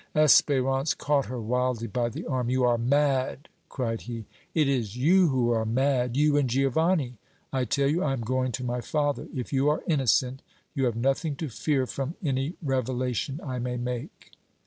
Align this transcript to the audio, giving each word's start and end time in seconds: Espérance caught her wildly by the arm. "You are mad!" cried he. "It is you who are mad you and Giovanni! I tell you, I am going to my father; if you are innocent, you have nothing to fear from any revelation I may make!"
Espérance 0.15 0.97
caught 0.97 1.27
her 1.27 1.39
wildly 1.39 1.85
by 1.85 2.09
the 2.09 2.25
arm. 2.25 2.49
"You 2.49 2.63
are 2.63 2.79
mad!" 2.79 3.49
cried 3.69 4.01
he. 4.01 4.25
"It 4.55 4.67
is 4.67 4.97
you 4.97 5.27
who 5.27 5.51
are 5.51 5.63
mad 5.63 6.17
you 6.17 6.37
and 6.37 6.49
Giovanni! 6.49 7.19
I 7.53 7.65
tell 7.65 7.87
you, 7.87 8.01
I 8.03 8.11
am 8.13 8.21
going 8.21 8.51
to 8.53 8.63
my 8.63 8.81
father; 8.81 9.27
if 9.31 9.53
you 9.53 9.69
are 9.69 9.83
innocent, 9.85 10.41
you 10.73 10.85
have 10.85 10.95
nothing 10.95 11.35
to 11.35 11.49
fear 11.49 11.85
from 11.85 12.15
any 12.23 12.55
revelation 12.63 13.39
I 13.45 13.59
may 13.59 13.77
make!" 13.77 14.31